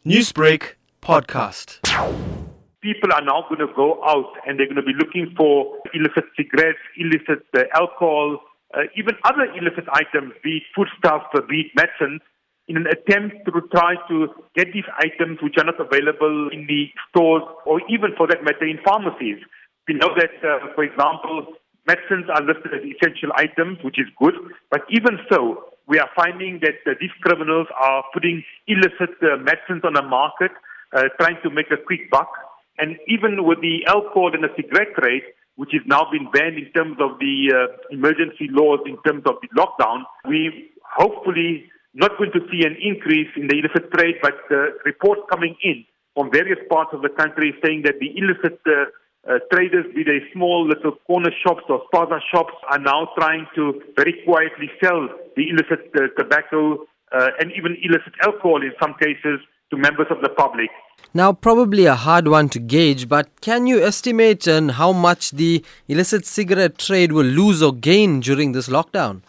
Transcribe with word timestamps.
Newsbreak 0.00 0.80
podcast. 1.02 1.84
People 2.80 3.12
are 3.12 3.20
now 3.20 3.44
going 3.52 3.60
to 3.60 3.68
go 3.76 4.00
out 4.02 4.32
and 4.46 4.58
they're 4.58 4.64
going 4.64 4.80
to 4.80 4.82
be 4.82 4.96
looking 4.96 5.34
for 5.36 5.76
illicit 5.92 6.24
cigarettes, 6.38 6.80
illicit 6.96 7.44
uh, 7.52 7.68
alcohol, 7.76 8.40
uh, 8.72 8.88
even 8.96 9.12
other 9.24 9.44
illicit 9.52 9.84
items, 9.92 10.32
be 10.42 10.56
it 10.56 10.62
foodstuffs, 10.74 11.28
uh, 11.36 11.44
be 11.50 11.68
it 11.68 11.72
medicines, 11.76 12.22
in 12.66 12.78
an 12.78 12.86
attempt 12.88 13.44
to 13.44 13.52
try 13.76 13.92
to 14.08 14.32
get 14.56 14.72
these 14.72 14.88
items 15.04 15.36
which 15.42 15.56
are 15.58 15.68
not 15.68 15.76
available 15.76 16.48
in 16.48 16.64
the 16.64 16.88
stores 17.10 17.42
or 17.66 17.82
even 17.92 18.16
for 18.16 18.26
that 18.26 18.42
matter 18.42 18.64
in 18.64 18.80
pharmacies. 18.82 19.36
We 19.86 20.00
know 20.00 20.16
that, 20.16 20.32
uh, 20.40 20.72
for 20.74 20.82
example, 20.82 21.60
medicines 21.86 22.24
are 22.32 22.40
listed 22.40 22.72
as 22.72 22.80
essential 22.88 23.36
items, 23.36 23.76
which 23.84 24.00
is 24.00 24.08
good, 24.16 24.32
but 24.70 24.80
even 24.88 25.20
so, 25.28 25.76
we 25.90 25.98
are 25.98 26.08
finding 26.14 26.60
that 26.62 26.78
uh, 26.86 26.94
these 27.00 27.10
criminals 27.20 27.66
are 27.74 28.04
putting 28.14 28.44
illicit 28.68 29.10
uh, 29.22 29.36
medicines 29.42 29.82
on 29.82 29.94
the 29.94 30.02
market, 30.02 30.52
uh, 30.94 31.10
trying 31.18 31.36
to 31.42 31.50
make 31.50 31.66
a 31.72 31.76
quick 31.76 32.08
buck. 32.10 32.30
And 32.78 32.96
even 33.08 33.44
with 33.44 33.60
the 33.60 33.84
alcohol 33.86 34.30
and 34.32 34.44
the 34.44 34.54
cigarette 34.54 34.94
trade, 34.94 35.26
which 35.56 35.70
has 35.72 35.82
now 35.86 36.06
been 36.10 36.30
banned 36.30 36.56
in 36.56 36.70
terms 36.72 36.96
of 37.00 37.18
the 37.18 37.36
uh, 37.50 37.76
emergency 37.90 38.46
laws, 38.48 38.78
in 38.86 38.96
terms 39.02 39.24
of 39.26 39.34
the 39.42 39.50
lockdown, 39.58 40.04
we 40.28 40.70
hopefully 40.86 41.66
not 41.92 42.16
going 42.18 42.30
to 42.38 42.40
see 42.52 42.62
an 42.64 42.76
increase 42.80 43.28
in 43.36 43.48
the 43.48 43.58
illicit 43.58 43.90
trade, 43.90 44.14
but 44.22 44.38
reports 44.86 45.22
coming 45.28 45.56
in 45.64 45.84
from 46.14 46.30
various 46.30 46.58
parts 46.70 46.90
of 46.94 47.02
the 47.02 47.08
country 47.08 47.52
saying 47.64 47.82
that 47.82 47.98
the 47.98 48.14
illicit 48.16 48.60
uh, 48.66 48.86
uh, 49.28 49.38
traders, 49.52 49.84
be 49.94 50.02
they 50.02 50.20
small 50.32 50.66
little 50.66 50.92
corner 51.06 51.30
shops 51.44 51.62
or 51.68 51.82
plaza 51.90 52.20
shops, 52.32 52.54
are 52.70 52.78
now 52.78 53.08
trying 53.18 53.46
to 53.54 53.82
very 53.96 54.14
quietly 54.24 54.70
sell 54.82 55.08
the 55.40 55.48
illicit 55.48 55.90
uh, 55.96 56.00
tobacco 56.20 56.84
uh, 57.12 57.30
and 57.40 57.50
even 57.56 57.76
illicit 57.82 58.12
alcohol 58.22 58.62
in 58.62 58.72
some 58.80 58.94
cases 59.00 59.40
to 59.70 59.76
members 59.76 60.06
of 60.10 60.20
the 60.22 60.28
public. 60.28 60.68
Now, 61.14 61.32
probably 61.32 61.86
a 61.86 61.94
hard 61.94 62.28
one 62.28 62.48
to 62.50 62.58
gauge, 62.58 63.08
but 63.08 63.40
can 63.40 63.66
you 63.66 63.82
estimate 63.82 64.46
on 64.46 64.70
how 64.80 64.92
much 64.92 65.30
the 65.30 65.64
illicit 65.88 66.26
cigarette 66.26 66.76
trade 66.78 67.12
will 67.12 67.26
lose 67.26 67.62
or 67.62 67.72
gain 67.72 68.20
during 68.20 68.52
this 68.52 68.68
lockdown? 68.68 69.22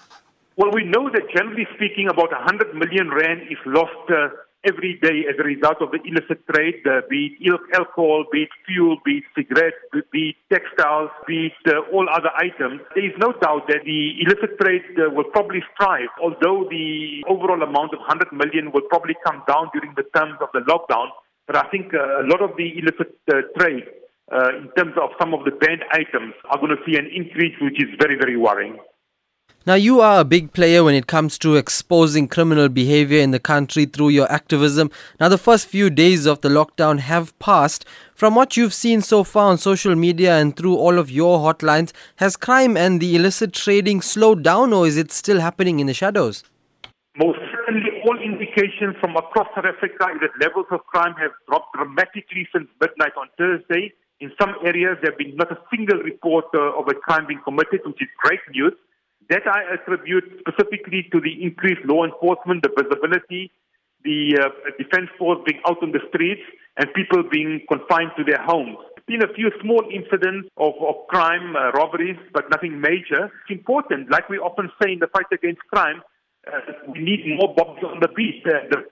Well, 0.57 0.71
we 0.73 0.83
know 0.83 1.09
that 1.09 1.23
generally 1.35 1.65
speaking, 1.75 2.07
about 2.09 2.31
100 2.31 2.75
million 2.75 3.09
rand 3.09 3.41
is 3.49 3.57
lost 3.65 4.03
uh, 4.09 4.27
every 4.63 4.99
day 5.01 5.25
as 5.29 5.35
a 5.39 5.43
result 5.43 5.81
of 5.81 5.91
the 5.91 5.99
illicit 6.05 6.45
trade, 6.53 6.85
uh, 6.85 7.01
be 7.09 7.37
it 7.39 7.61
alcohol, 7.73 8.25
be 8.31 8.43
it 8.43 8.53
fuel, 8.65 8.97
be 9.03 9.21
it 9.21 9.23
cigarettes, 9.35 9.81
be 10.11 10.35
it 10.35 10.37
textiles, 10.53 11.09
be 11.27 11.49
it 11.49 11.73
uh, 11.73 11.81
all 11.93 12.07
other 12.09 12.29
items. 12.37 12.81
There 12.95 13.05
is 13.05 13.17
no 13.17 13.33
doubt 13.41 13.67
that 13.67 13.81
the 13.85 14.21
illicit 14.21 14.59
trade 14.61 14.85
uh, 14.97 15.09
will 15.09 15.29
probably 15.33 15.63
strive, 15.73 16.09
although 16.21 16.67
the 16.69 17.23
overall 17.27 17.61
amount 17.61 17.93
of 17.93 17.99
100 18.05 18.31
million 18.31 18.71
will 18.71 18.85
probably 18.89 19.15
come 19.25 19.41
down 19.47 19.69
during 19.73 19.93
the 19.95 20.05
terms 20.15 20.37
of 20.41 20.49
the 20.53 20.61
lockdown. 20.69 21.09
But 21.47 21.55
I 21.57 21.69
think 21.69 21.93
uh, 21.93 22.21
a 22.21 22.25
lot 22.29 22.41
of 22.41 22.55
the 22.55 22.69
illicit 22.77 23.17
uh, 23.33 23.41
trade, 23.57 23.83
uh, 24.31 24.61
in 24.61 24.69
terms 24.77 24.93
of 25.01 25.09
some 25.19 25.33
of 25.33 25.43
the 25.43 25.51
banned 25.51 25.83
items, 25.91 26.33
are 26.49 26.57
going 26.57 26.71
to 26.71 26.81
see 26.85 26.97
an 26.97 27.09
increase, 27.09 27.55
which 27.59 27.81
is 27.81 27.89
very, 27.99 28.15
very 28.15 28.37
worrying. 28.37 28.77
Now, 29.63 29.75
you 29.75 30.01
are 30.01 30.21
a 30.21 30.25
big 30.25 30.53
player 30.53 30.83
when 30.83 30.95
it 30.95 31.05
comes 31.05 31.37
to 31.37 31.55
exposing 31.55 32.27
criminal 32.27 32.67
behavior 32.67 33.21
in 33.21 33.29
the 33.29 33.39
country 33.39 33.85
through 33.85 34.09
your 34.09 34.25
activism. 34.31 34.89
Now, 35.19 35.29
the 35.29 35.37
first 35.37 35.67
few 35.67 35.91
days 35.91 36.25
of 36.25 36.41
the 36.41 36.49
lockdown 36.49 36.97
have 36.97 37.37
passed. 37.37 37.85
From 38.15 38.33
what 38.33 38.57
you've 38.57 38.73
seen 38.73 39.01
so 39.01 39.23
far 39.23 39.51
on 39.51 39.59
social 39.59 39.93
media 39.95 40.35
and 40.35 40.57
through 40.57 40.75
all 40.75 40.97
of 40.97 41.11
your 41.11 41.37
hotlines, 41.37 41.91
has 42.15 42.35
crime 42.35 42.75
and 42.75 42.99
the 42.99 43.15
illicit 43.15 43.53
trading 43.53 44.01
slowed 44.01 44.41
down 44.41 44.73
or 44.73 44.87
is 44.87 44.97
it 44.97 45.11
still 45.11 45.39
happening 45.39 45.79
in 45.79 45.85
the 45.85 45.93
shadows? 45.93 46.43
Most 47.15 47.37
certainly, 47.53 48.01
all 48.03 48.17
indications 48.17 48.95
from 48.99 49.15
across 49.15 49.45
South 49.53 49.65
Africa 49.65 50.07
is 50.15 50.21
that 50.21 50.31
levels 50.41 50.65
of 50.71 50.79
crime 50.87 51.13
have 51.21 51.31
dropped 51.47 51.75
dramatically 51.75 52.47
since 52.51 52.67
midnight 52.81 53.13
on 53.15 53.27
Thursday. 53.37 53.93
In 54.21 54.31
some 54.41 54.55
areas, 54.65 54.97
there 55.03 55.11
have 55.11 55.19
been 55.19 55.35
not 55.35 55.51
a 55.51 55.59
single 55.69 55.99
report 55.99 56.45
uh, 56.55 56.79
of 56.79 56.87
a 56.87 56.95
crime 56.95 57.27
being 57.27 57.41
committed, 57.43 57.81
which 57.85 58.01
is 58.01 58.09
great 58.23 58.41
news. 58.55 58.73
That 59.31 59.47
I 59.47 59.63
attribute 59.79 60.27
specifically 60.43 61.07
to 61.13 61.21
the 61.23 61.31
increased 61.41 61.87
law 61.87 62.03
enforcement, 62.03 62.67
the 62.67 62.71
visibility, 62.75 63.49
the 64.03 64.35
uh, 64.35 64.75
defense 64.75 65.07
force 65.17 65.39
being 65.47 65.61
out 65.69 65.79
on 65.81 65.93
the 65.95 66.03
streets, 66.09 66.43
and 66.75 66.91
people 66.93 67.23
being 67.31 67.63
confined 67.71 68.11
to 68.17 68.25
their 68.27 68.43
homes. 68.43 68.75
Been 69.07 69.23
a 69.23 69.31
few 69.33 69.49
small 69.63 69.87
incidents 69.87 70.49
of, 70.57 70.75
of 70.83 71.07
crime, 71.07 71.55
uh, 71.55 71.71
robberies, 71.71 72.19
but 72.33 72.51
nothing 72.51 72.81
major. 72.81 73.31
It's 73.47 73.55
important, 73.55 74.11
like 74.11 74.27
we 74.27 74.37
often 74.37 74.69
say 74.83 74.91
in 74.91 74.99
the 74.99 75.07
fight 75.07 75.31
against 75.31 75.63
crime, 75.71 76.01
uh, 76.51 76.91
we 76.91 76.99
need 76.99 77.23
more 77.39 77.55
bodies 77.55 77.87
on 77.87 78.01
the 78.01 78.09
beat. 78.11 78.43
Uh, 78.45 78.67
the 78.67 78.83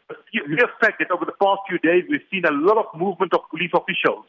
mere 0.47 0.71
fact 0.79 1.03
that 1.03 1.11
over 1.11 1.25
the 1.25 1.35
past 1.43 1.67
few 1.67 1.79
days 1.79 2.05
we've 2.07 2.23
seen 2.31 2.45
a 2.45 2.55
lot 2.55 2.77
of 2.79 2.87
movement 2.95 3.33
of 3.33 3.41
police 3.51 3.71
officials 3.75 4.23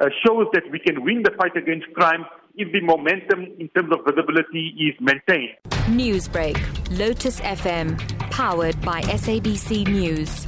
uh, 0.00 0.08
shows 0.24 0.46
that 0.54 0.64
we 0.72 0.78
can 0.78 1.04
win 1.04 1.22
the 1.22 1.32
fight 1.36 1.54
against 1.56 1.84
crime 1.92 2.24
if 2.60 2.70
the 2.72 2.80
momentum 2.82 3.46
in 3.58 3.68
terms 3.70 3.90
of 3.90 4.00
visibility 4.04 4.74
is 4.78 4.94
maintained. 5.00 5.56
Newsbreak, 5.88 6.58
Lotus 6.98 7.40
FM, 7.40 7.98
powered 8.30 8.78
by 8.82 9.00
SABC 9.02 9.88
News. 9.88 10.46